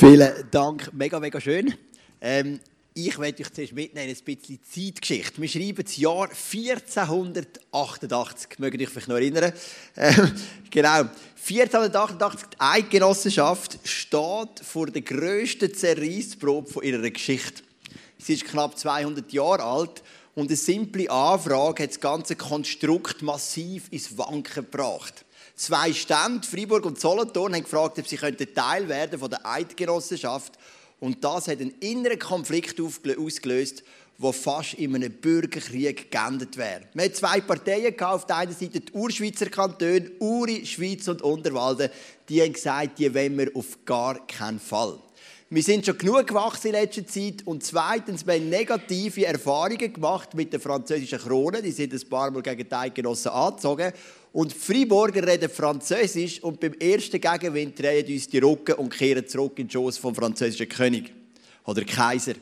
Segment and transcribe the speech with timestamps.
[0.00, 1.74] Vielen Dank, mega, mega schön.
[2.22, 2.58] Ähm,
[2.94, 5.42] ich werde euch zuerst mitnehmen, ein bisschen Zeitgeschichte.
[5.42, 9.52] Wir schreiben das Jahr 1488, mögt ihr euch vielleicht noch erinnern.
[9.98, 10.32] Ähm,
[10.70, 17.62] genau, 1488, die Eidgenossenschaft steht vor der grössten Zerreissprobe ihrer Geschichte.
[18.16, 20.02] Sie ist knapp 200 Jahre alt
[20.34, 25.26] und eine simple Anfrage hat das ganze Konstrukt massiv ins Wanken gebracht.
[25.60, 30.54] Zwei Stände, Freiburg und Solothurn, haben gefragt, ob sie Teil werden von der Eidgenossenschaft.
[31.00, 33.84] Und das hat einen inneren Konflikt ausgelöst,
[34.16, 36.84] der fast in einem Bürgerkrieg geendet wäre.
[36.94, 41.90] Wir hatten zwei Parteien auf der einen Seite die Urschweizer Kantone, Uri, Schweiz und Unterwalden.
[42.30, 44.98] Die haben gesagt, die wollen wir auf gar keinen Fall.
[45.52, 47.44] Wir sind schon genug gewachsen in letzter Zeit.
[47.44, 51.60] Und zweitens, wir haben negative Erfahrungen gemacht mit der französischen Krone.
[51.60, 53.92] Die sind ein paar Mal gegen die Eidgenossen angezogen.
[54.32, 59.26] Und die Freiburger reden Französisch und beim ersten Gegenwind drehen uns die Rücken und kehren
[59.26, 61.12] zurück in den Schoß vom französischen König
[61.64, 62.34] oder Kaiser.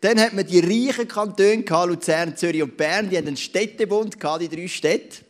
[0.00, 4.48] Dann hat man die reichen Kantone, Luzern, Zürich und Bern, die hatten einen Städtebund, die
[4.48, 5.24] drei Städte.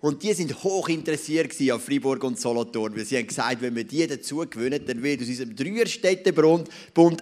[0.00, 3.84] Und die sind hoch interessiert an Freiburg und Solothurn, weil sie haben gesagt, wenn wir
[3.84, 6.68] die dazu gewinnen, dann wird aus unserem Dreierstädtebund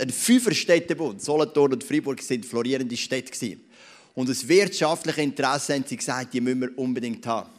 [0.00, 1.20] ein Fünferstädtebund.
[1.20, 3.58] Solothurn und Freiburg sind florierende Städte.
[4.14, 7.50] Und aus wirtschaftlichem Interesse haben sie gesagt, die müssen wir unbedingt haben.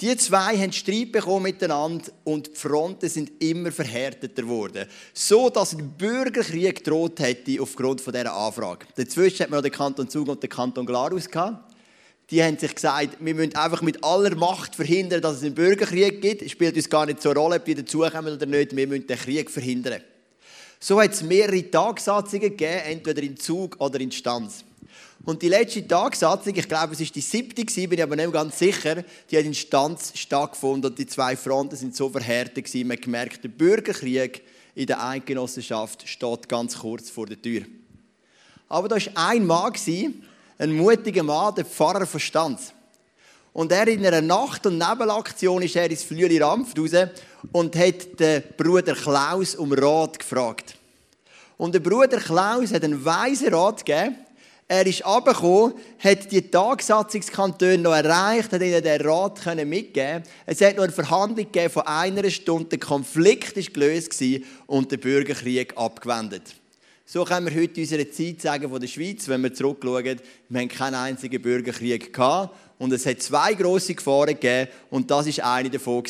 [0.00, 4.86] Die zwei haben Streit bekommen miteinander und die Fronten sind immer verhärteter geworden.
[5.12, 8.86] So, dass ein Bürgerkrieg droht hätte aufgrund dieser Anfrage.
[8.96, 11.28] Dazwischen hat man den Kanton Zug und den Kanton Glarus
[12.30, 16.22] die haben sich gesagt, wir müssen einfach mit aller Macht verhindern, dass es einen Bürgerkrieg
[16.22, 16.42] gibt.
[16.42, 18.74] Es spielt uns gar nicht so eine Rolle, ob die dazukommen oder nicht.
[18.74, 20.00] Wir müssen den Krieg verhindern.
[20.80, 24.64] So hat es mehrere Tagsatzungen gegeben, entweder in Zug oder in Stanz.
[25.24, 28.58] Und die letzte Tagsatzung, ich glaube, es ist die siebte, bin ich aber nicht ganz
[28.58, 32.88] sicher, die hat in Stanz stattgefunden und die zwei Fronten sind so verhärtet gewesen.
[32.88, 34.42] Man gemerkt, der Bürgerkrieg
[34.74, 37.62] in der Eidgenossenschaft steht ganz kurz vor der Tür.
[38.68, 39.72] Aber da war ein Mann,
[40.58, 42.72] ein mutiger Mann, der Pfarrer von Stanz.
[43.54, 47.08] Und er in einer Nacht- und Nebelaktion ist er ins Flüeli Rampf raus
[47.52, 50.76] und hat den Bruder Klaus um Rat gefragt.
[51.56, 54.16] Und der Bruder Klaus hat einen weisen Rat gegeben.
[54.66, 60.76] Er ist runtergekommen, hat die Tagsatzungskantone noch erreicht, hat ihnen den Rat mitgeben Es hat
[60.76, 62.70] noch eine Verhandlung von einer Stunde.
[62.70, 64.22] Der Konflikt war gelöst
[64.66, 66.54] und der Bürgerkrieg abgewendet.
[67.04, 70.68] So können wir heute unserer Zeit sagen von der Schweiz, wenn wir zurückschauen, wir haben
[70.68, 75.68] keinen einzigen Bürgerkrieg gehabt und es hat zwei große Gefahren gegeben und das ist eine
[75.68, 76.02] davon.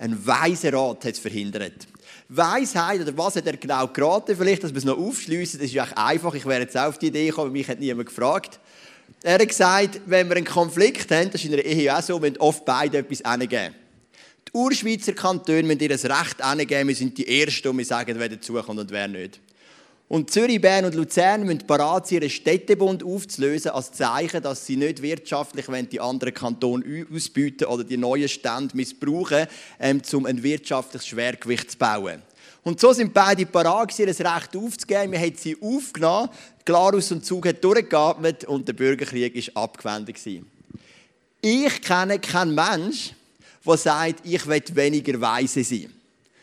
[0.00, 1.86] Ein weiser Rat hat es verhindert.
[2.32, 5.76] Weisheit, oder was hat er genau geraten, vielleicht, dass wir es noch aufschliessen, das ist
[5.76, 8.60] eigentlich einfach, ich wäre jetzt auch auf die Idee gekommen, mich hat niemand gefragt.
[9.22, 12.20] Er hat gesagt, wenn wir einen Konflikt haben, das ist in einer Ehe auch so,
[12.20, 13.74] müssen oft beide etwas hingeben.
[14.46, 18.28] Die Urschweizer Kantone müssen ihr Recht hingeben, wir sind die Ersten und wir sagen, wer
[18.28, 19.40] dazukommt und wer nicht.
[20.10, 24.74] Und Zürich, Bern und Luzern müssen bereit sein, ihren Städtebund aufzulösen, als Zeichen, dass sie
[24.74, 29.46] nicht wirtschaftlich die anderen Kantone ausbieten oder die neuen Stände missbrauchen,
[29.78, 32.22] ähm, um ein wirtschaftliches Schwergewicht zu bauen.
[32.64, 35.12] Und so sind beide bereit, ihr Recht aufzugeben.
[35.12, 36.30] Wir haben sie aufgenommen,
[36.64, 40.18] Glarus und Zug hat durchgeatmet und der Bürgerkrieg war abgewendet.
[41.40, 43.14] Ich kenne keinen Menschen,
[43.64, 45.86] der sagt, ich will weniger weise sein.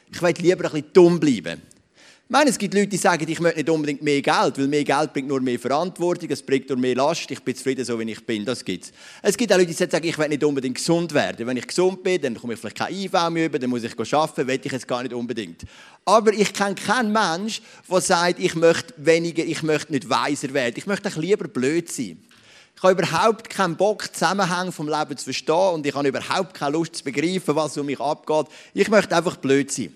[0.09, 1.61] Ich will lieber ein bisschen dumm bleiben.
[2.29, 4.83] Ich meine, es gibt Leute, die sagen, ich möchte nicht unbedingt mehr Geld, weil mehr
[4.83, 8.11] Geld bringt nur mehr Verantwortung, es bringt nur mehr Last, ich bin zufrieden, so wie
[8.11, 8.43] ich bin.
[8.43, 8.91] Das gibt's.
[9.21, 11.47] Es gibt auch Leute, die sagen, ich will nicht unbedingt gesund werden.
[11.47, 14.13] Wenn ich gesund bin, dann komme ich vielleicht kein IV mehr über, dann muss ich
[14.13, 15.61] arbeiten, will ich jetzt gar nicht unbedingt.
[16.03, 20.75] Aber ich kenne keinen Menschen, der sagt, ich möchte weniger, ich möchte nicht weiser werden.
[20.75, 22.21] Ich möchte lieber blöd sein.
[22.75, 26.73] Ich habe überhaupt keinen Bock, Zusammenhänge vom Leben zu verstehen und ich habe überhaupt keine
[26.73, 28.47] Lust zu begreifen, was um mich abgeht.
[28.73, 29.93] Ich möchte einfach blöd sein.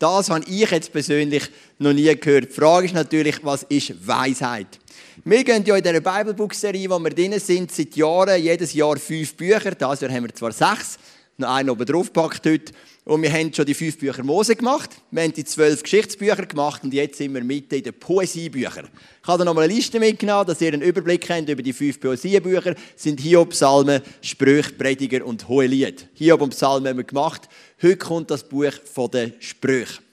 [0.00, 1.42] Das habe ich jetzt persönlich
[1.78, 2.48] noch nie gehört.
[2.48, 4.78] Die Frage ist natürlich, was ist Weisheit?
[5.26, 9.34] Wir gehen ja in dieser Bibelbook-Serie, wo wir drin sind, seit Jahren, jedes Jahr fünf
[9.34, 9.72] Bücher.
[9.72, 10.98] Dieses Jahr haben wir zwar sechs,
[11.40, 12.72] noch einen oben drauf gepackt heute.
[13.04, 14.90] Und wir haben schon die fünf Bücher Mose gemacht.
[15.10, 18.88] Wir haben die zwölf Geschichtsbücher gemacht und jetzt sind wir mitten in den Poesiebüchern.
[19.22, 21.98] Ich habe da nochmal eine Liste mitgenommen, dass ihr einen Überblick habt über die fünf
[21.98, 22.74] Poesiebücher.
[22.74, 26.08] Das sind Hiob, Psalmen, Sprüche, Prediger und Hohelied.
[26.14, 27.48] Hiob und Psalmen haben wir gemacht.
[27.82, 30.04] Heute kommt das Buch von den Sprüchen.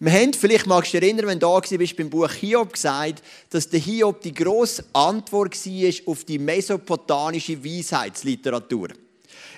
[0.00, 3.20] Wir haben, vielleicht magst du dich erinnern, wenn du da bist, beim Buch Hiob gesagt,
[3.50, 8.90] dass der Hiob die grosse Antwort war auf die mesopotanische Weisheitsliteratur.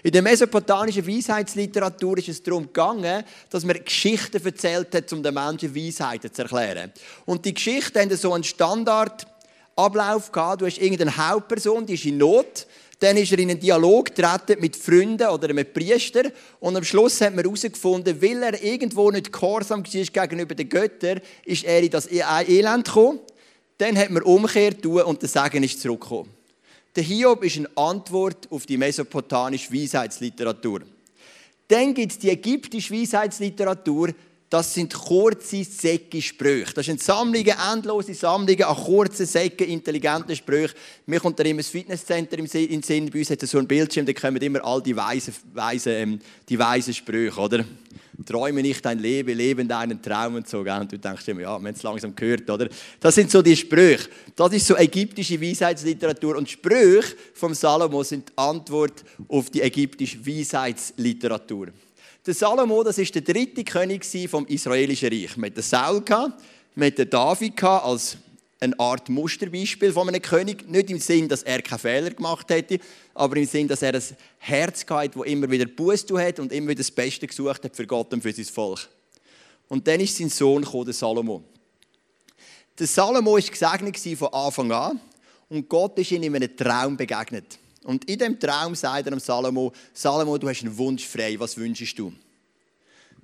[0.02, 5.34] In der mesopotamischen Weisheitsliteratur ist es darum gegangen, dass man Geschichten erzählt hat, um den
[5.34, 6.92] Menschen Weisheiten zu erklären.
[7.26, 10.30] Und die Geschichten haben so einen Standardablauf.
[10.30, 12.66] Du hast irgendeine Hauptperson, die ist in Not.
[12.98, 16.30] Dann ist er in einen Dialog getreten mit Freunden oder mit Priestern
[16.60, 21.20] und am Schluss hat man herausgefunden, weil er irgendwo nicht gehorsam war gegenüber den Göttern,
[21.46, 23.20] ist er in das e- Elend gekommen.
[23.78, 26.39] Dann hat man umgekehrt und der Segen ist zurückgekommen.
[26.96, 30.80] Der Hiob ist eine Antwort auf die mesopotamische Weisheitsliteratur.
[31.68, 34.12] Dann gibt es die ägyptische Weisheitsliteratur,
[34.50, 36.74] das sind kurze, säcke Sprüche.
[36.74, 40.74] Das sind Sammlungen, endlose Sammlungen an kurzen, säcken, intelligenten Sprüchen.
[41.06, 43.08] Mir kommt da immer das Fitnesscenter den Sinn.
[43.10, 46.58] Bei uns hat so ein Bildschirm, da kommen immer all die weisen, weisen, ähm, die
[46.58, 47.64] weisen Sprüche, oder?
[48.24, 50.62] Träume nicht dein Leben, lebe deinen Traum und so.
[50.62, 50.80] Gell?
[50.80, 52.68] Und du denkst immer, ja, wir haben es langsam gehört, oder?
[52.98, 54.08] Das sind so die Sprüche.
[54.36, 56.36] Das ist so ägyptische Weisheitsliteratur.
[56.36, 61.68] Und Sprüche vom Salomo sind die Antwort auf die ägyptische Weisheitsliteratur.
[62.26, 65.36] Der Salomo, das ist der dritte König vom israelischen Reich.
[65.36, 66.02] Mit der Saul,
[66.74, 68.18] mit der David als
[68.60, 70.68] eine Art Musterbeispiel von einem König.
[70.68, 72.78] Nicht im Sinn, dass er keinen Fehler gemacht hätte,
[73.14, 74.02] aber im Sinn, dass er ein
[74.38, 77.86] Herz hatte, das immer wieder Buß hat und immer wieder das Beste gesucht hat für
[77.86, 78.88] Gott und für sein Volk.
[79.68, 81.42] Und dann ist sein Sohn gekommen, der Salomo.
[82.78, 85.00] Der Salomo war gesegnet von Anfang an
[85.48, 87.58] und Gott ist ihm in einem Traum begegnet.
[87.84, 91.56] Und in dem Traum sagt er dem Salomo, Salomo, du hast einen Wunsch frei, was
[91.56, 92.12] wünschst du?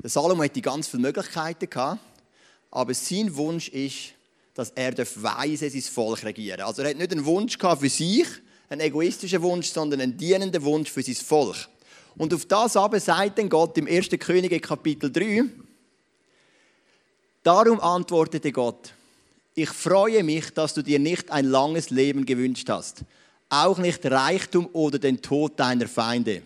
[0.03, 1.99] Der Salomo hatte ganz viele Möglichkeiten
[2.71, 4.13] aber sein Wunsch ist,
[4.57, 8.27] dass er weise sein Volk regieren Also er hat nicht einen Wunsch für sich,
[8.71, 11.69] einen egoistischen Wunsch, sondern einen dienenden Wunsch für sein Volk.
[12.17, 14.09] Und auf das aber sagt dann Gott im 1.
[14.19, 15.45] Könige Kapitel 3,
[17.43, 18.93] Darum antwortete Gott,
[19.55, 23.03] ich freue mich, dass du dir nicht ein langes Leben gewünscht hast,
[23.49, 26.43] auch nicht Reichtum oder den Tod deiner Feinde.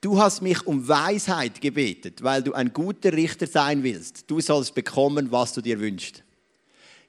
[0.00, 4.30] Du hast mich um Weisheit gebetet, weil du ein guter Richter sein willst.
[4.30, 6.23] Du sollst bekommen, was du dir wünschst.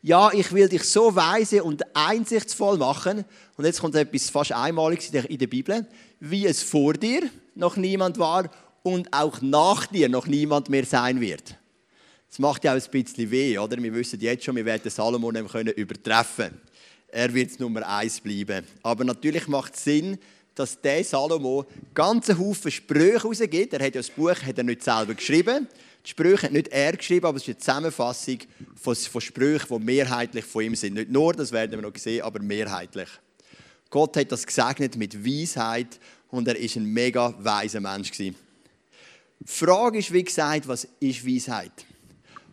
[0.08, 3.26] Ja, ich will dich so weise und einsichtsvoll machen.
[3.58, 5.88] Und jetzt kommt etwas fast Einmaliges in der Bibel,
[6.20, 7.24] wie es vor dir
[7.56, 8.52] noch niemand war
[8.84, 11.58] und auch nach dir noch niemand mehr sein wird.
[12.30, 13.82] Das macht ja auch ein bisschen weh, oder?
[13.82, 16.62] Wir wissen jetzt schon, wir werden Salomon übertreffen können
[17.08, 18.64] er wird Nummer eins bleiben.
[18.84, 20.20] Aber natürlich macht es Sinn,
[20.54, 21.66] dass der Salomo
[21.96, 23.74] ganzen Haufen Sprüche rausgibt.
[23.74, 25.68] Er hat ja das Buch hat er nicht selber geschrieben.
[26.06, 28.38] Die Sprüche hat nicht er geschrieben, aber es ist eine Zusammenfassung
[28.76, 30.94] von, von Sprüchen, die mehrheitlich von ihm sind.
[30.94, 33.10] Nicht nur, das werden wir noch sehen, aber mehrheitlich.
[33.90, 36.00] Gott hat das gesegnet mit Weisheit
[36.30, 38.12] und er ist ein mega weiser Mensch.
[38.12, 38.34] Die
[39.46, 41.86] Frage ist, wie gesagt, was ist Weisheit?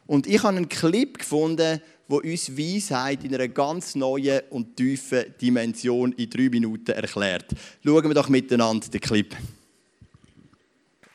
[0.07, 5.35] Und ich habe einen Clip gefunden, wo uns Weisheit in einer ganz neuen und tiefen
[5.41, 7.47] Dimension in drei Minuten erklärt.
[7.85, 9.35] Schauen wir doch miteinander den Clip.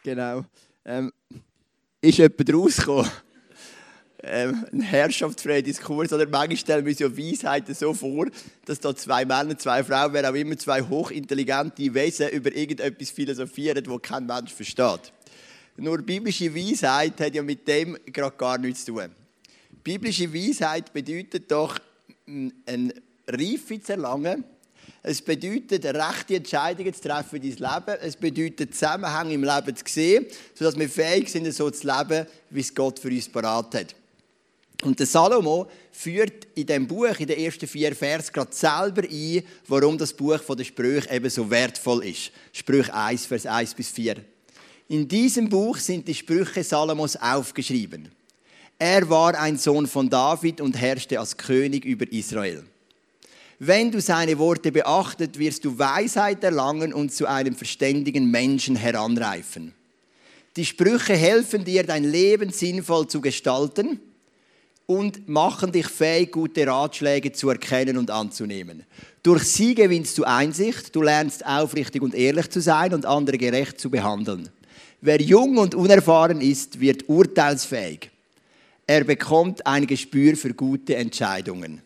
[0.03, 0.45] Genau.
[0.85, 1.11] Ähm,
[2.01, 3.11] ist jemand rausgekommen?
[4.23, 6.11] Ähm, ein herrschaftsfreier Diskurs.
[6.11, 8.27] Oder manchmal stellen wir uns ja Weisheiten so vor,
[8.65, 13.83] dass da zwei Männer, zwei Frauen, wer auch immer, zwei hochintelligente Wesen über irgendetwas philosophieren,
[13.83, 15.13] das kein Mensch versteht.
[15.77, 19.11] Nur biblische Weisheit hat ja mit dem gerade gar nichts zu tun.
[19.83, 21.77] Biblische Weisheit bedeutet doch,
[22.25, 22.93] eine
[23.27, 24.43] Reife zu erlangen.
[25.03, 27.99] Es bedeutet, rechte Entscheidungen zu treffen in dein Leben.
[28.01, 32.59] Es bedeutet, Zusammenhänge im Leben zu sehen, sodass wir fähig sind, so zu leben, wie
[32.59, 33.95] es Gott für uns parat hat.
[34.83, 39.43] Und der Salomo führt in dem Buch, in den ersten vier Vers, gerade selber ein,
[39.67, 42.31] warum das Buch von der Sprüche eben so wertvoll ist.
[42.53, 44.17] Sprüche 1, Vers 1 bis 4.
[44.89, 48.09] In diesem Buch sind die Sprüche Salomos aufgeschrieben.
[48.79, 52.63] Er war ein Sohn von David und herrschte als König über Israel.
[53.59, 59.73] Wenn du seine Worte beachtet, wirst du Weisheit erlangen und zu einem verständigen Menschen heranreifen.
[60.55, 63.99] Die Sprüche helfen dir, dein Leben sinnvoll zu gestalten
[64.85, 68.83] und machen dich fähig, gute Ratschläge zu erkennen und anzunehmen.
[69.23, 73.79] Durch sie gewinnst du Einsicht, du lernst aufrichtig und ehrlich zu sein und andere gerecht
[73.79, 74.49] zu behandeln.
[75.01, 78.09] Wer jung und unerfahren ist, wird urteilsfähig.
[78.85, 81.81] Er bekommt ein Gespür für gute Entscheidungen.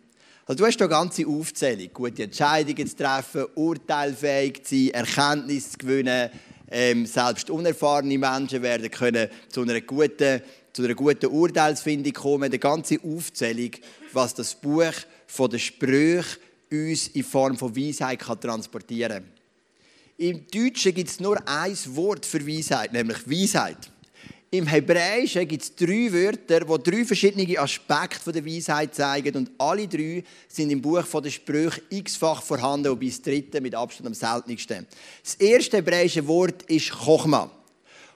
[0.52, 5.78] Also du hast da ganze Aufzählung, gute Entscheidungen zu treffen, urteilfähig zu sein, Erkenntnis zu
[5.78, 6.30] gewinnen.
[6.70, 10.42] Ähm, selbst unerfahrene Menschen werden können zu einer guten,
[10.74, 12.44] zu einer guten Urteilsfindung kommen.
[12.44, 13.72] Eine ganze Aufzählung,
[14.12, 14.92] was das Buch
[15.26, 16.38] von der Sprüche
[16.70, 19.32] uns in Form von Weisheit kann transportieren kann.
[20.18, 23.90] Im Deutschen gibt es nur ein Wort für Weisheit, nämlich Weisheit.
[24.54, 29.38] Im Hebräischen gibt es drei Wörter, die drei verschiedene Aspekte der Weisheit zeigen.
[29.38, 34.08] Und alle drei sind im Buch der Sprüche x-fach vorhanden, wobei das dritte mit Abstand
[34.08, 34.86] am seltensten.
[35.24, 37.50] Das erste hebräische Wort ist Chochma.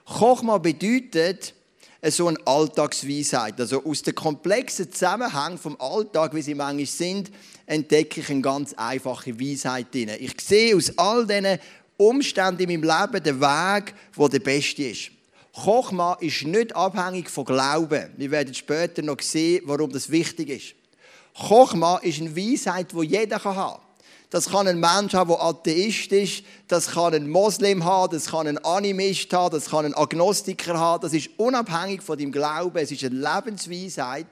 [0.04, 1.54] Chochma bedeutet
[2.02, 3.58] so eine Alltagsweisheit.
[3.58, 7.30] Also aus den komplexen Zusammenhängen vom Alltag, wie sie manchmal sind,
[7.64, 10.10] entdecke ich eine ganz einfache Weisheit drin.
[10.20, 11.58] Ich sehe aus all diesen
[11.96, 15.15] Umständen in meinem Leben den Weg, der der beste ist.
[15.62, 18.10] Kochma ist nicht abhängig von Glauben.
[18.18, 20.74] Wir werden später noch sehen, warum das wichtig ist.
[21.48, 23.80] Kochma ist eine Weisheit, die jeder haben kann.
[24.28, 26.42] Das kann ein Mensch haben, der Atheist ist.
[26.68, 28.12] Das kann ein Moslem haben.
[28.12, 29.54] Das kann ein Animist haben.
[29.54, 31.00] Das kann ein Agnostiker haben.
[31.00, 32.76] Das ist unabhängig von deinem Glauben.
[32.76, 34.26] Es ist eine Lebensweisheit.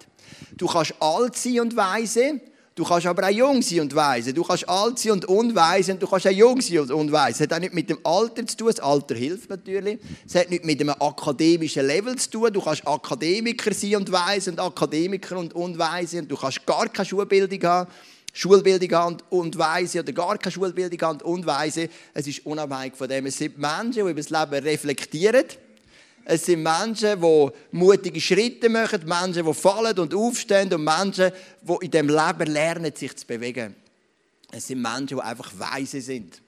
[0.56, 2.40] Du kannst alt sein und weise.
[2.76, 4.34] Du kannst aber auch jung sein und weise.
[4.34, 7.36] Du kannst alt sein und unweise und du kannst auch jung sein und unweise.
[7.36, 8.66] Es hat auch nichts mit dem Alter zu tun.
[8.66, 10.00] Das Alter hilft natürlich.
[10.26, 12.52] Es hat nichts mit einem akademischen Level zu tun.
[12.52, 17.06] Du kannst Akademiker sein und weise und Akademiker und unweise und du kannst gar keine
[17.06, 17.90] Schulbildung haben.
[18.32, 21.88] Schulbildung haben und weise oder gar keine Schulbildung haben und weise.
[22.12, 23.26] Es ist unabhängig von dem.
[23.26, 25.44] Es sind Menschen, die über das Leben reflektieren
[26.24, 31.84] es sind Menschen, die mutige Schritte machen, Menschen, die fallen und aufstehen und Menschen, die
[31.84, 33.74] in dem Leben lernen, sich zu bewegen.
[34.50, 36.40] Es sind Menschen, die einfach weise sind.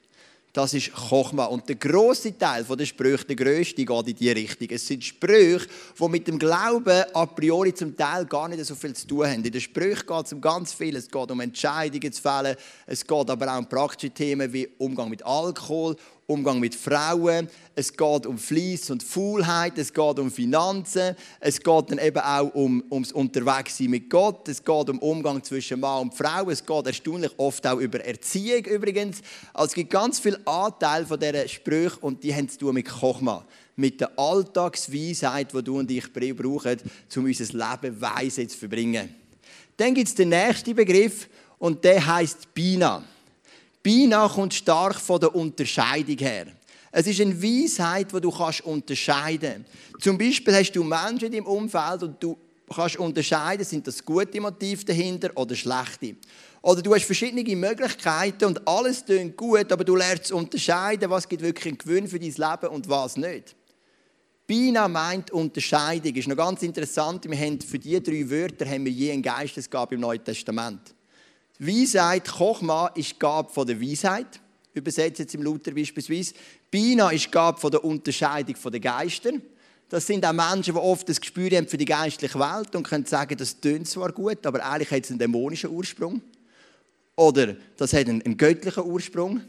[0.56, 1.45] Das ist Chochma.
[1.45, 4.68] Und der große Teil der Sprüche, der grösste, geht in diese Richtung.
[4.71, 5.66] Es sind Sprüche,
[6.00, 9.45] die mit dem Glauben a priori zum Teil gar nicht so viel zu tun haben.
[9.45, 10.97] In den Sprüchen geht es um ganz viel.
[10.97, 12.56] Es geht um Entscheidungen zu fällen.
[12.87, 15.95] Es geht aber auch um praktische Themen wie Umgang mit Alkohol,
[16.28, 21.90] Umgang mit Frauen, es geht um Fleiss und Faulheit, es geht um Finanzen, es geht
[21.90, 26.14] dann eben auch um, ums Unterwegssein mit Gott, es geht um Umgang zwischen Mann und
[26.14, 29.21] Frau, es geht erstaunlich oft auch über Erziehung übrigens.
[29.54, 32.88] Also es gibt ganz viele Anteile von dieser Sprüche und die haben zu tun mit
[32.88, 33.45] Kochma,
[33.76, 36.78] mit der Alltagsweisheit, die du und ich brauchen,
[37.14, 39.14] um unser Leben weise zu verbringen.
[39.76, 41.28] Dann gibt es den nächsten Begriff
[41.59, 43.04] und der heißt Bina.
[43.87, 46.47] Bina kommt stark von der Unterscheidung her.
[46.90, 50.02] Es ist eine Weisheit, die du kannst unterscheiden kannst.
[50.02, 52.37] Zum Beispiel hast du Menschen in deinem Umfeld und du
[52.69, 56.16] kannst unterscheiden, sind das gute Motive dahinter oder schlechte.
[56.62, 61.43] Oder du hast verschiedene Möglichkeiten und alles klingt gut, aber du lernst unterscheiden, was gibt
[61.43, 63.55] wirklich einen Gewinn für dein Leben und was nicht.
[64.49, 66.12] Bina meint Unterscheidung.
[66.12, 67.31] Ist noch ganz interessant.
[67.31, 70.96] Wir haben für diese drei Wörter haben wir je einen Geistesgabe im Neuen Testament.
[71.58, 74.40] Weisheit, Kochma ist Gabe von der Weisheit,
[74.75, 76.34] übersetzt jetzt im Luther beispielsweise.
[76.70, 79.32] Bina ist Gabe von der Unterscheidung der Geister.
[79.88, 83.06] Das sind auch Menschen, die oft das Gespür haben für die geistliche Welt und können
[83.06, 86.20] sagen, das tönt zwar gut, aber eigentlich hat es einen dämonischen Ursprung.
[87.14, 89.40] Oder das hat einen, einen göttlichen Ursprung.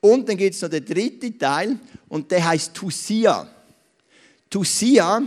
[0.00, 3.48] Und dann gibt es noch den dritten Teil und der heißt Tusia.
[4.50, 5.22] Tusia,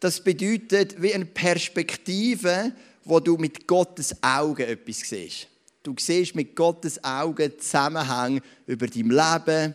[0.00, 2.72] das bedeutet wie eine Perspektive
[3.08, 5.48] wo du mit Gottes Augen etwas siehst.
[5.82, 9.74] Du siehst mit Gottes Augen Zusammenhang über dein Leben,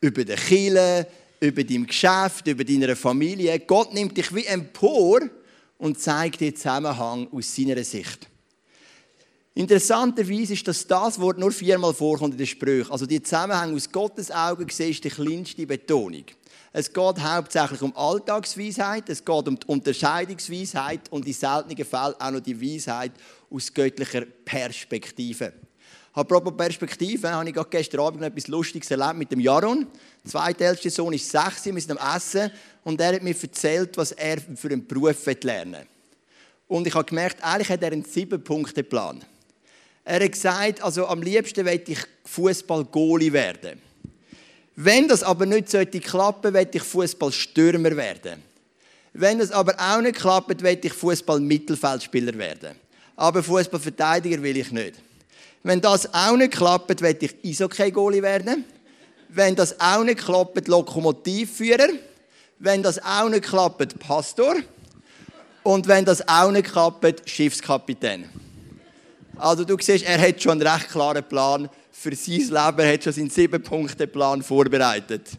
[0.00, 1.06] über den Kille,
[1.40, 3.58] über dein Geschäft, über deine Familie.
[3.60, 5.20] Gott nimmt dich wie empor
[5.78, 8.28] und zeigt dir Zusammenhang aus seiner Sicht.
[9.54, 12.90] Interessanterweise ist, dass das Wort nur viermal vorkommt in den Sprüchen.
[12.90, 16.24] Also die Zusammenhänge aus Gottes Augen siehst die kleinste Betonung.
[16.76, 22.30] Es geht hauptsächlich um Alltagsweisheit, es geht um die Unterscheidungsweisheit und in seltenen Fällen auch
[22.32, 23.12] noch die Weisheit
[23.48, 25.52] aus göttlicher Perspektive.
[26.14, 29.86] Apropos Perspektive, habe ich gestern Abend noch etwas Lustiges erlebt mit dem Jaron.
[30.24, 32.50] Der zweitälteste Sohn ist sechs, wir sind am Essen
[32.82, 35.86] und er hat mir erzählt, was er für einen Beruf lernen will.
[36.66, 39.22] Und ich habe gemerkt, eigentlich hat er einen Sieben-Punkte-Plan.
[40.02, 43.93] Er hat gesagt, also am liebsten möchte ich Fußball-Goalie werden.
[44.76, 48.42] Wenn das aber nicht sollte klappen, werde ich Fußballstürmer werden.
[49.12, 52.76] Wenn das aber auch nicht klappt, werde ich Fußball-Mittelfeldspieler werden.
[53.14, 54.94] Aber Fußballverteidiger will ich nicht.
[55.62, 58.64] Wenn das auch nicht klappt, werde ich Eishockey-Goalie werden.
[59.28, 61.88] Wenn das auch nicht klappt, Lokomotivführer.
[62.58, 64.56] Wenn das auch nicht klappt, Pastor.
[65.62, 68.28] Und wenn das auch nicht klappt, Schiffskapitän.
[69.36, 72.78] Also du siehst, er hat schon einen recht klaren Plan für sein Leben.
[72.78, 75.30] Er hat schon seinen Sieben-Punkte-Plan vorbereitet.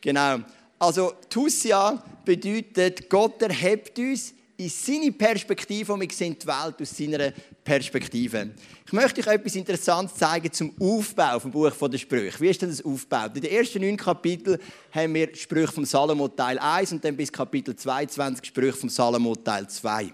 [0.00, 0.40] Genau.
[0.78, 6.96] Also Tussia bedeutet, Gott erhebt uns in seine Perspektive und wir sehen die Welt aus
[6.96, 7.32] seiner
[7.64, 8.50] Perspektive.
[8.84, 12.40] Ich möchte euch etwas Interessantes zeigen zum Aufbau vom Buch der Sprüche.
[12.40, 13.36] Wie ist denn das aufgebaut?
[13.36, 14.58] In den ersten neun Kapiteln
[14.90, 19.36] haben wir Sprüche vom Salomo Teil 1 und dann bis Kapitel 22 Sprüche vom Salomo
[19.36, 20.12] Teil 2.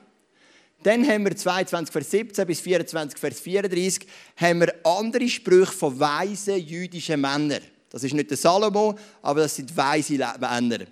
[0.83, 4.07] Dann haben wir 22, Vers 17 bis 24, Vers 34,
[4.37, 7.63] haben wir andere Sprüche von weisen jüdischen Männern.
[7.91, 10.85] Das ist nicht der Salomo, aber das sind weise Männer.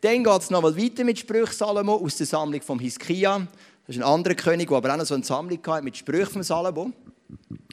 [0.00, 3.46] Dann geht es nochmal weiter mit Sprüchen Salomo aus der Sammlung von Hiskia.
[3.86, 6.32] Das ist ein anderer König, der aber auch noch so eine Sammlung hatte mit Sprüchen
[6.32, 6.90] von Salomo.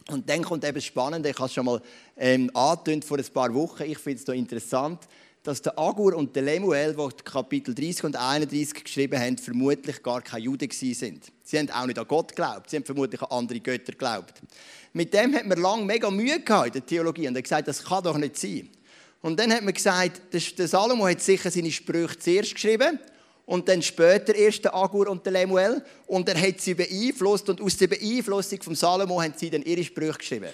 [0.09, 1.81] Und dann kommt eben das Spannende, ich habe es schon mal
[2.17, 4.99] ähm, vor ein paar Wochen, ich finde es interessant.
[5.43, 10.21] Dass der Agur und der Lemuel, die Kapitel 30 und 31 geschrieben haben, vermutlich gar
[10.21, 11.31] keine Juden sind.
[11.43, 14.41] Sie haben auch nicht an Gott geglaubt, sie haben vermutlich an andere Götter geglaubt.
[14.93, 17.83] Mit dem hat man lange mega Mühe gehabt in der Theologie und hat gesagt, das
[17.83, 18.69] kann doch nicht sein.
[19.21, 22.99] Und dann hat man gesagt, der Salomo hat sicher seine Sprüche zuerst geschrieben
[23.45, 27.61] und dann später erst der Agur und der Lemuel und er hat sie beeinflusst und
[27.61, 30.49] aus der Beeinflussung von Salomo haben sie dann ihre Sprüche geschrieben.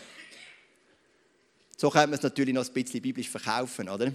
[1.80, 4.12] So kann man es natürlich noch ein bisschen biblisch verkaufen, oder?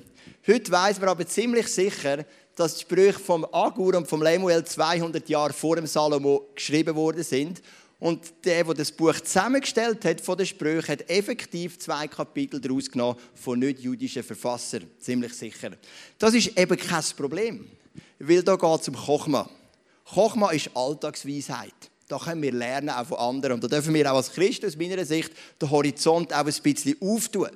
[0.49, 2.25] Heute weiß man aber ziemlich sicher,
[2.57, 7.23] dass die Sprüche vom Agur und vom Lemuel 200 Jahre vor dem Salomo geschrieben worden
[7.23, 7.63] sind.
[8.01, 12.91] Und der, der das Buch zusammengestellt hat von den Sprüchen, hat effektiv zwei Kapitel daraus
[12.91, 14.91] genommen von nicht-jüdischen Verfassern.
[14.99, 15.71] Ziemlich sicher.
[16.19, 17.69] Das ist eben kein Problem,
[18.19, 19.49] weil da geht es um Chochma.
[20.05, 21.92] Chochma ist Alltagsweisheit.
[22.13, 23.55] Da können wir lernen, auch von anderen.
[23.55, 26.95] Und da dürfen wir auch als Christen aus meiner Sicht den Horizont auch ein bisschen
[27.01, 27.49] auftun.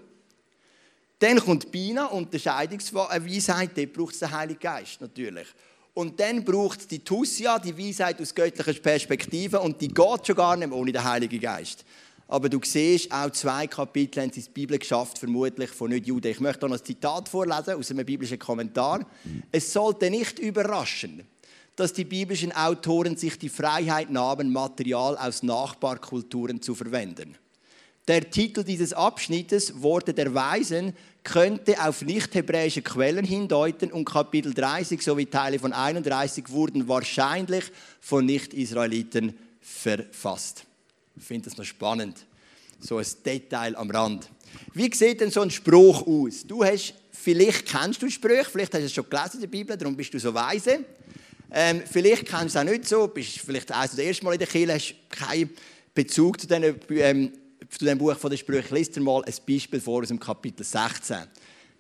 [1.18, 5.46] Dann kommt Bina, Unterscheidungsweisheit, dort braucht es den Heiligen Geist natürlich.
[5.92, 10.36] Und dann braucht es die Tussia, die Weisheit aus göttlicher Perspektive, und die geht schon
[10.36, 11.84] gar nicht ohne den Heiligen Geist.
[12.26, 16.30] Aber du siehst, auch zwei Kapitel haben sie die Bibel geschafft, vermutlich von Nicht-Juden.
[16.30, 19.06] Ich möchte noch ein Zitat vorlesen aus einem biblischen Kommentar.
[19.52, 21.26] Es sollte nicht überraschen,
[21.76, 27.36] dass die biblischen Autoren sich die Freiheit nahmen, Material aus Nachbarkulturen zu verwenden.
[28.08, 35.02] Der Titel dieses Abschnittes, Worte der Weisen, könnte auf nicht-hebräische Quellen hindeuten und Kapitel 30
[35.02, 37.64] sowie Teile von 31 wurden wahrscheinlich
[38.00, 40.64] von Nicht-Israeliten verfasst.
[41.16, 42.24] Ich finde das noch spannend.
[42.78, 44.30] So ein Detail am Rand.
[44.72, 46.46] Wie sieht denn so ein Spruch aus?
[46.46, 49.76] Du hast, vielleicht kennst du Sprüche, vielleicht hast du es schon gelesen in der Bibel,
[49.76, 50.84] darum bist du so weise.
[51.50, 54.38] Ähm, vielleicht kennst du es auch nicht so, bist vielleicht eines der erste Mal in
[54.38, 55.50] der Kirche, hast keinen
[55.94, 57.32] Bezug zu diesen, ähm,
[57.70, 58.74] zu diesem Buch von den Sprüchen.
[58.74, 61.18] Lies dir mal ein Beispiel vor aus dem Kapitel 16.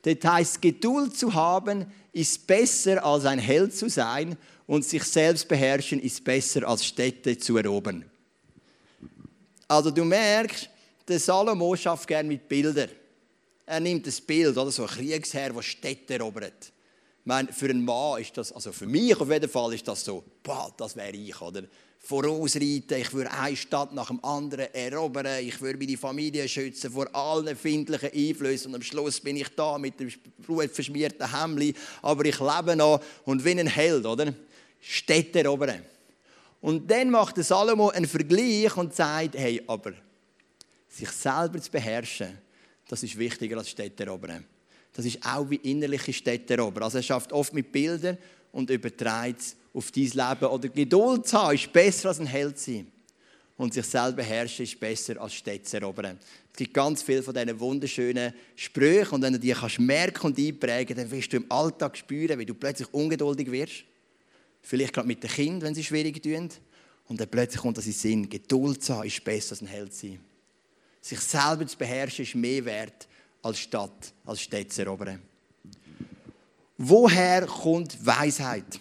[0.02, 5.48] Das heißt, Geduld zu haben ist besser als ein Held zu sein und sich selbst
[5.48, 8.04] beherrschen ist besser als Städte zu erobern.
[9.66, 10.70] Also du merkst,
[11.08, 12.90] der Salomo schafft gerne mit Bildern.
[13.66, 16.72] Er nimmt das Bild, oder so ein Kriegsherr, der Städte erobert
[17.26, 20.24] meine, für einen Mann ist das, also für mich auf jeden Fall ist das so,
[20.42, 21.64] boah, das wäre ich, oder?
[21.98, 27.12] Vorausreiten, ich würde eine Stadt nach dem anderen erobern, ich würde meine Familie schützen vor
[27.14, 30.08] allen empfindlichen Einflüssen und am Schluss bin ich da mit dem
[30.68, 34.32] verschmierten Hemli, aber ich lebe noch und wie ein Held, oder?
[34.80, 35.82] Städte erobern.
[36.60, 39.92] Und dann macht Salomo einen Vergleich und sagt, hey, aber
[40.88, 42.38] sich selber zu beherrschen,
[42.88, 44.44] das ist wichtiger als Städte erobern
[44.96, 46.82] das ist auch wie innerliche Städterober.
[46.82, 48.16] Also er schafft oft mit Bildern
[48.50, 50.46] und überträgt es auf dein Leben.
[50.46, 52.86] Oder Geduld zu haben ist besser als ein Held sein.
[53.58, 56.18] Und sich selber herrschen ist besser als Städte erobern.
[56.50, 60.38] Es gibt ganz viele von diesen wunderschönen Sprüchen und wenn du die kannst merken und
[60.38, 63.84] einprägen, dann wirst du im Alltag spüren, wie du plötzlich ungeduldig wirst.
[64.62, 66.48] Vielleicht gerade mit den Kindern, wenn sie schwierig tun.
[67.08, 69.68] Und dann plötzlich kommt das in den Sinn, Geduld zu haben ist besser als ein
[69.68, 70.20] Held sein.
[71.02, 73.06] Sich selber zu beherrschen ist mehr wert
[73.46, 75.20] als Stadt, als Städte zu erobern.
[76.76, 78.80] Woher kommt Weisheit?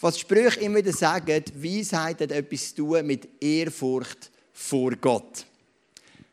[0.00, 5.46] Was Sprüche immer wieder sagen, Weisheit hat etwas zu tun mit Ehrfurcht vor Gott.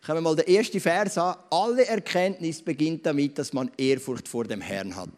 [0.06, 1.36] Kommen wir mal den ersten Vers an.
[1.50, 5.10] Alle Erkenntnis beginnt damit, dass man Ehrfurcht vor dem Herrn hat.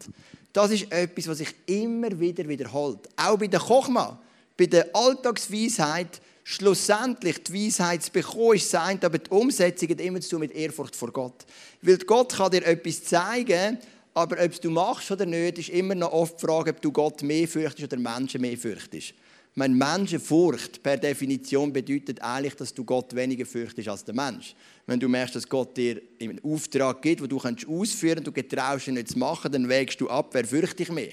[0.52, 3.08] Das ist etwas, was sich immer wieder wiederholt.
[3.16, 4.20] Auch bei der Kochma,
[4.56, 10.20] bei der Alltagsweisheit schlussendlich die Weisheit zu bekommen, ist sein, aber die Umsetzung hat immer
[10.20, 11.46] zu tun mit Ehrfurcht vor Gott.
[11.80, 13.78] Weil Gott kann dir etwas zeigen,
[14.14, 17.22] aber ob du machst oder nicht, ist immer noch oft die Frage, ob du Gott
[17.22, 19.14] mehr fürchtest oder Menschen mehr fürchtest.
[19.54, 24.56] Meine Menschenfurcht per Definition bedeutet eigentlich, dass du Gott weniger fürchtest als der Mensch.
[24.86, 28.88] Wenn du merkst, dass Gott dir einen Auftrag gibt, wo du ausführen kannst, du getraust
[28.88, 31.12] ihn nicht zu machen, dann wägst du ab, wer fürchtet dich mehr.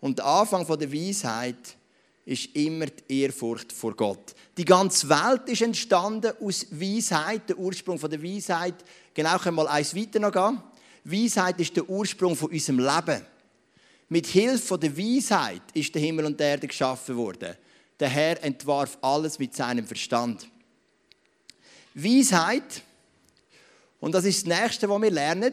[0.00, 1.76] Und der Anfang der Weisheit
[2.30, 4.36] ist immer die Ehrfurcht vor Gott.
[4.56, 8.76] Die ganze Welt ist entstanden aus Weisheit, der Ursprung von der Weisheit.
[9.12, 10.62] Genau können wir mal eins weiter noch gehen.
[11.02, 13.26] Weisheit ist der Ursprung von unserem Leben.
[14.08, 17.56] Mit Hilfe der Weisheit ist der Himmel und die Erde geschaffen worden.
[17.98, 20.48] Der Herr entwarf alles mit seinem Verstand.
[21.94, 22.82] Weisheit,
[23.98, 25.52] und das ist das Nächste, was wir lernen,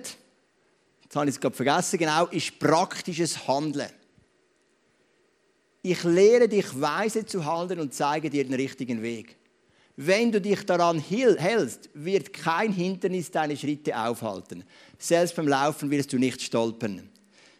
[1.01, 3.89] jetzt habe ich es gerade vergessen, genau, ist praktisches Handeln
[5.91, 9.37] ich lehre dich weise zu handeln und zeige dir den richtigen Weg.
[9.95, 14.63] Wenn du dich daran hältst, wird kein Hindernis deine Schritte aufhalten.
[14.99, 17.09] Selbst beim Laufen wirst du nicht stolpern.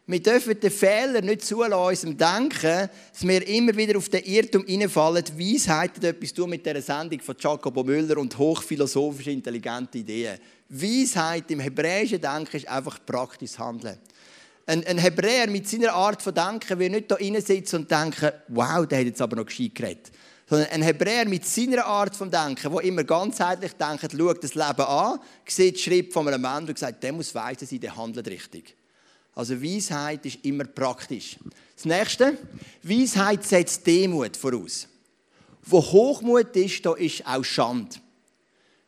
[0.10, 4.66] Wir dürfen den Fehler nicht zulassen, unserem Denken, dass wir immer wieder auf den Irrtum
[4.66, 5.26] hineinfallen.
[5.38, 10.38] Weisheit hat etwas tun mit der Sendung von Jacobo Müller und hochphilosophische, intelligente Ideen.
[10.70, 13.98] Weisheit im hebräischen Denken ist einfach praktisches Handeln.
[14.70, 18.86] Ein, ein Hebräer mit seiner Art von Denken will nicht da sitzen und denken, wow,
[18.86, 20.12] der hat jetzt aber noch gescheit geredet.
[20.46, 24.82] Sondern ein Hebräer mit seiner Art von Denken, der immer ganzheitlich denkt, schaut das Leben
[24.82, 28.28] an, sieht den Schritt von einem Mann und sagt, der muss weise sein, der handelt
[28.28, 28.76] richtig.
[29.36, 31.38] Also Weisheit ist immer praktisch.
[31.76, 32.38] Das nächste,
[32.84, 34.90] Weisheit setzt Demut voraus.
[35.64, 38.02] Wo Hochmut ist, da ist auch Schand.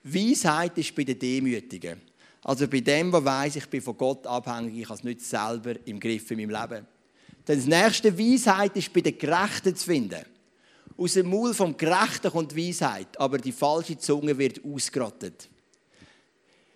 [0.04, 2.09] Weisheit ist bei den Demütigen.
[2.44, 5.76] Also bei dem, der weiß, ich bin von Gott abhängig, ich habe es nicht selber
[5.86, 6.88] im Griff in meinem Leben.
[7.46, 10.24] Dann das nächste, Weisheit ist bei den Gerechten zu finden.
[10.98, 15.50] Aus dem Maul vom Gerechten kommt Weisheit, aber die falsche Zunge wird ausgerottet.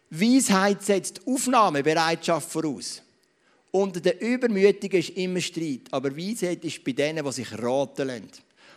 [0.10, 3.02] Weisheit setzt Aufnahmebereitschaft voraus.
[3.72, 8.30] Unter den Übermütigen ist immer Streit, aber Weisheit ist bei denen, die sich raten lassen.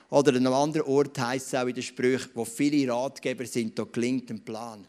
[0.08, 3.78] Oder an einem anderen Ort heißt es auch in den Sprüchen, wo viele Ratgeber sind,
[3.78, 4.86] da klingt ein Plan.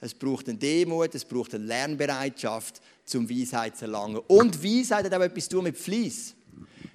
[0.00, 4.20] Es braucht eine Demut, es braucht eine Lernbereitschaft, zum Weisheit zu erlangen.
[4.28, 6.34] Und Weisheit hat auch etwas zu tun mit Fleiss.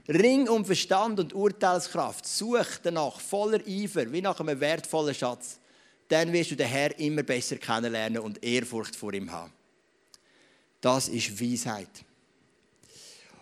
[0.08, 2.26] Ring um Verstand und Urteilskraft.
[2.28, 5.60] Such danach voller Eifer, wie nach einem wertvollen Schatz.
[6.08, 9.52] Dann wirst du den Herr immer besser kennenlernen und Ehrfurcht vor ihm haben.
[10.82, 12.06] Das ist Weisheit.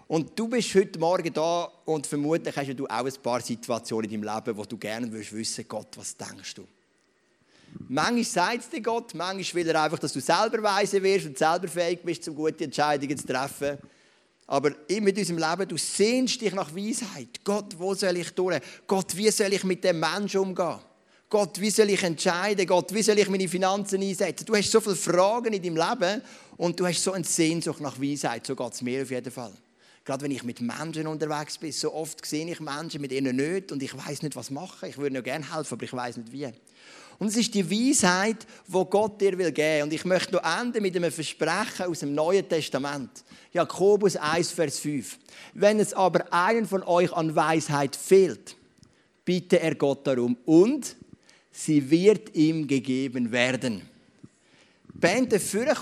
[0.08, 4.22] Und du bist heute Morgen da und vermutlich hast du auch ein paar Situationen in
[4.22, 6.68] deinem Leben, wo du gerne wissen willst, Gott, was denkst du?
[7.88, 11.38] Manchmal sagt es dir Gott, manchmal will er einfach, dass du selber weise wirst und
[11.38, 13.78] selber fähig bist, um gute Entscheidungen zu treffen.
[14.48, 17.44] Aber immer in unserem Leben, du sehnst dich nach Weisheit.
[17.44, 18.60] Gott, wo soll ich durch?
[18.88, 20.80] Gott, wie soll ich mit dem Menschen umgehen?
[21.30, 22.68] Gott, wie soll ich entscheiden?
[22.68, 24.46] Gott, wie soll ich meine Finanzen einsetzen?
[24.46, 26.22] Du hast so viele Fragen in deinem Leben
[26.58, 28.46] und du hast so eine Sehnsucht nach Weisheit.
[28.46, 29.54] So geht es mir auf jeden Fall.
[30.06, 33.72] Gerade wenn ich mit Menschen unterwegs bin, so oft sehe ich Menschen mit ihnen nicht
[33.72, 34.90] und ich weiß nicht, was machen.
[34.90, 36.50] Ich würde ihnen gerne helfen, aber ich weiß nicht wie.
[37.24, 39.84] Und es ist die Weisheit, wo Gott dir will geben.
[39.84, 43.24] Und ich möchte noch enden mit einem Versprechen aus dem Neuen Testament.
[43.54, 45.20] Jakobus 1, Vers 5.
[45.54, 48.58] Wenn es aber einen von euch an Weisheit fehlt,
[49.24, 50.98] bitte er Gott darum und
[51.50, 53.84] sie wird ihm gegeben werden.
[54.94, 55.74] Band dafür.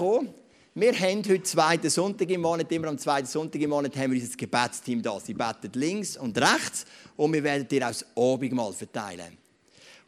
[0.75, 4.21] Wir haben heute zweiten Sonntag im Monat, immer am zweiten Sonntag im Monat haben wir
[4.21, 5.19] unser Gebetsteam da.
[5.19, 6.85] Sie beten links und rechts
[7.17, 9.40] und wir werden dir auch das Abendmahl verteilen.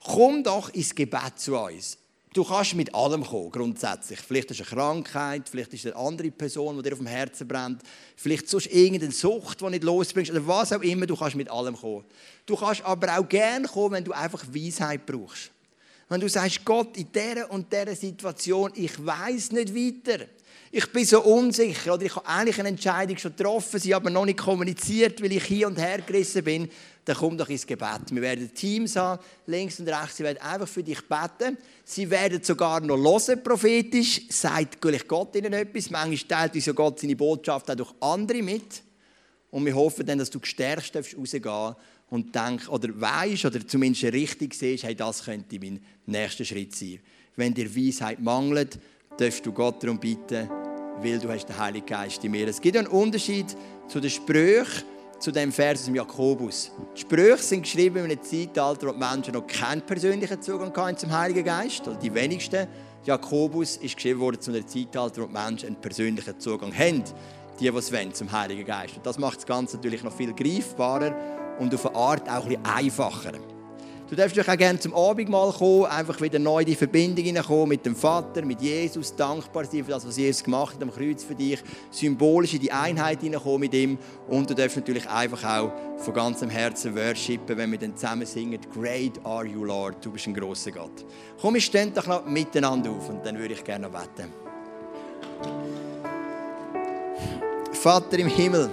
[0.03, 1.97] Komm doch ins Gebet zu uns.
[2.33, 4.19] Du kannst mit allem kommen, grundsätzlich.
[4.19, 7.83] Vielleicht ist eine Krankheit, vielleicht ist eine andere Person, die dir auf dem Herzen brennt,
[8.15, 11.77] vielleicht sonst irgendeine Sucht, die nicht losbringst, oder was auch immer, du kannst mit allem
[11.77, 12.05] kommen.
[12.47, 15.51] Du kannst aber auch gerne kommen, wenn du einfach Weisheit brauchst.
[16.13, 20.25] Wenn du sagst, Gott, in dieser und dieser Situation, ich weiß nicht weiter
[20.75, 24.25] ich bin so unsicher oder ich habe eigentlich eine Entscheidung schon getroffen, sie aber noch
[24.25, 26.67] nicht kommuniziert, weil ich hier und her gerissen bin,
[27.05, 28.09] dann komm doch ins Gebet.
[28.09, 31.59] Wir werden Teams haben, links und rechts, sie werden einfach für dich beten.
[31.85, 35.91] Sie werden sogar noch hören, prophetisch, sagt Gott ihnen etwas.
[35.91, 38.81] Manchmal teilt uns Gott seine Botschaft auch durch andere mit.
[39.51, 41.75] Und wir hoffen dann, dass du gestärkt rausgehen
[42.13, 46.99] und denkst, oder weißt, oder zumindest richtig siehst, hey, das könnte mein nächster Schritt sein.
[47.35, 48.77] Wenn dir Weisheit mangelt,
[49.17, 50.47] darfst du Gott darum bitten,
[51.01, 52.47] weil du hast den Heiligen Geist in mir.
[52.47, 54.83] Es gibt einen Unterschied zu den Sprüchen,
[55.17, 56.69] zu dem Vers aus dem Jakobus.
[56.95, 60.97] Die Sprüche sind geschrieben in einem Zeitalter, wo die Menschen noch keinen persönlichen Zugang hatten
[60.99, 62.67] zum Heiligen Geist, oder die wenigsten.
[63.05, 67.03] Jakobus ist geschrieben worden zu einem Zeitalter, wo die Menschen einen persönlichen Zugang haben,
[67.59, 68.97] die, die es wollen, zum Heiligen Geist.
[68.97, 72.49] Und das macht das Ganze natürlich noch viel greifbarer und auf eine Art auch ein
[72.49, 73.31] bisschen einfacher.
[74.13, 77.83] Du darfst auch gerne zum Abendmahl kommen, einfach wieder neu in die Verbindung hineinkommen mit
[77.83, 81.33] dem Vater, mit Jesus, dankbar sein für das, was Jesus gemacht hat am Kreuz für
[81.33, 86.13] dich, symbolisch in die Einheit hineinkommen mit ihm und du darfst natürlich einfach auch von
[86.13, 90.35] ganzem Herzen worshipen, wenn wir dann zusammen singen, Great are you, Lord, du bist ein
[90.35, 91.05] grosser Gott.
[91.41, 94.31] Komm, wir stehen doch noch miteinander auf und dann würde ich gerne noch beten.
[97.71, 98.69] Vater im Himmel,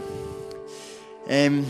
[1.28, 1.64] ähm,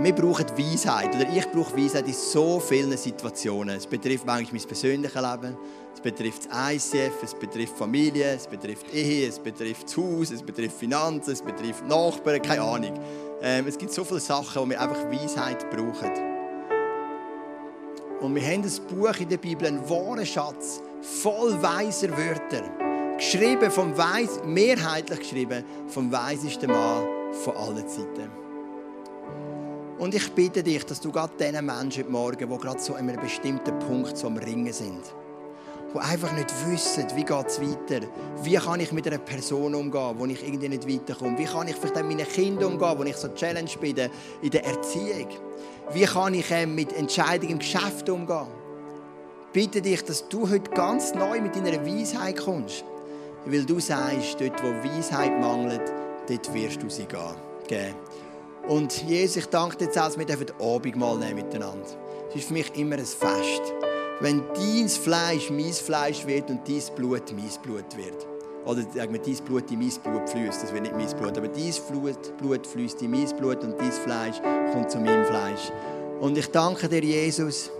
[0.00, 3.76] wir brauchen Weisheit oder ich brauche Weisheit in so vielen Situationen.
[3.76, 5.56] Es betrifft manchmal mein persönliches Leben,
[5.94, 10.42] es betrifft das ICF, es betrifft Familie, es betrifft Ehe, es betrifft das Haus, es
[10.42, 12.98] betrifft Finanzen, es betrifft Nachbarn, keine Ahnung.
[13.42, 16.32] Ähm, es gibt so viele Sachen, wo wir einfach Weisheit brauchen.
[18.20, 22.62] Und wir haben ein Buch in der Bibel, einen wahren Schatz, voll weiser Wörter.
[23.16, 27.06] Geschrieben vom Weis, mehrheitlich geschrieben vom weisesten Mann
[27.44, 28.41] von allen Zeiten.
[30.02, 33.20] Und ich bitte dich, dass du gerade diesen Menschen morgen, die gerade so an einem
[33.20, 35.04] bestimmten Punkt am Ringen sind,
[35.94, 38.04] die einfach nicht wissen, wie geht es weiter,
[38.42, 41.76] wie kann ich mit einer Person umgehen, wo ich irgendwie nicht weiterkomme, wie kann ich
[41.76, 43.96] vielleicht mit meinen Kindern umgehen, wo ich so Challenge bin
[44.42, 45.28] in der Erziehung,
[45.92, 48.48] wie kann ich ähm, mit Entscheidungen im Geschäft umgehen.
[49.52, 52.84] Bitte dich, dass du heute ganz neu mit deiner Weisheit kommst,
[53.46, 55.92] weil du sagst, dort wo Weisheit mangelt,
[56.26, 57.94] dort wirst du sie geben.
[58.68, 61.86] Und Jesus, ich danke dir dass wir dürfen Abendmahl nehmen miteinander.
[62.28, 63.72] Es ist für mich immer ein Fest.
[64.20, 68.26] Wenn dein Fleisch mein Fleisch wird und dein Blut mein Blut wird.
[68.64, 70.62] Oder sagen wir, dein Blut in mein Blut fließt.
[70.62, 71.74] Das wird nicht mein Blut, aber dein
[72.38, 74.40] Blut, fließt in mein Blut und dein Fleisch
[74.72, 75.72] kommt zu meinem Fleisch.
[76.20, 77.72] Und ich danke dir, Jesus,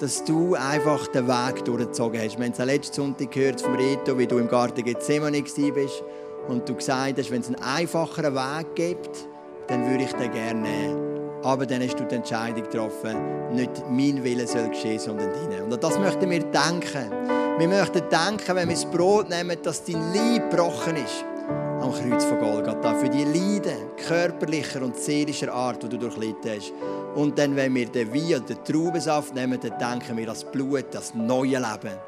[0.00, 2.36] dass du einfach den Weg durchgezogen hast.
[2.36, 6.02] Wir haben es letzten Sonntag gehört vom Reto, wie du im Garten Gethsemane bist
[6.48, 9.28] und du gesagt hast, wenn es einen einfacheren Weg gibt,
[9.68, 11.04] dann würde ich den gerne nehmen.
[11.42, 15.64] Aber dann hast du die Entscheidung getroffen, nicht mein Wille soll geschehen, sondern deine.
[15.64, 17.10] Und an das möchten wir denken.
[17.58, 21.24] Wir möchten denken, wenn wir das Brot nehmen, dass dein Leib gebrochen ist
[21.84, 22.94] am Kreuz von Golgatha.
[22.94, 26.72] Für die Leiden körperlicher und seelischer Art, die du durchlitten hast.
[27.14, 30.44] Und dann, wenn wir den Wein und den Traubensaft nehmen, dann denken wir an das
[30.44, 31.98] Blut, das neue Leben.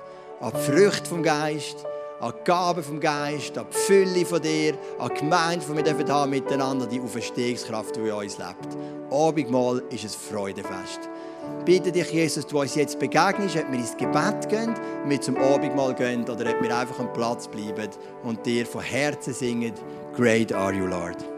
[0.40, 1.84] An die Früchte vom Geist
[2.20, 5.82] an die Gaben vom Geist, an die Fülle von dir, an die Gemeinde, die wir
[5.82, 8.76] dürfen haben miteinander, die Auferstehungskraft, die in uns lebt.
[9.10, 11.08] Abendmahl ist ein Freudefest.
[11.64, 14.74] Bitte dich, Jesus, du uns jetzt begegnest, ob wir ins Gebet gehen,
[15.06, 17.90] wir zum Abendmahl gehen oder ob wir einfach am Platz bleiben
[18.22, 19.72] und dir von Herzen singen,
[20.14, 21.35] Great are you, Lord.